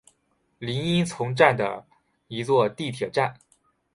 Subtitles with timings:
[0.57, 1.85] 凉荫丛站的
[2.27, 3.35] 一座地铁站。